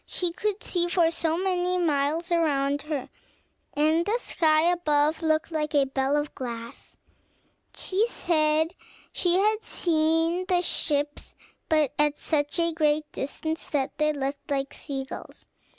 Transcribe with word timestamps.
She 0.07 0.31
could 0.31 0.63
see 0.63 0.87
for 0.89 1.11
so 1.11 1.37
many 1.37 1.77
miles 1.77 2.31
around 2.31 2.81
her, 2.81 3.07
and 3.75 4.03
the 4.03 4.17
sky 4.17 4.63
above 4.63 5.21
looked 5.21 5.51
like 5.51 5.75
a 5.75 5.85
bell 5.85 6.17
of 6.17 6.33
glass. 6.33 6.97
She 7.75 8.07
had 8.07 9.63
seen 9.63 10.45
the 10.47 10.63
ships, 10.63 11.35
but 11.69 11.93
at 11.99 12.17
such 12.17 12.57
a 12.57 12.73
great 12.73 13.11
distance 13.11 13.69
that 13.69 13.95
they 13.99 14.11
looked 14.11 14.49
like 14.49 14.73
sea 14.73 15.03
gulls. 15.05 15.45